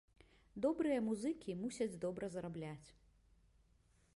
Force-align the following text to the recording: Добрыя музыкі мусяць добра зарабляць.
Добрыя 0.65 0.99
музыкі 1.09 1.55
мусяць 1.61 1.99
добра 2.07 2.25
зарабляць. 2.37 2.87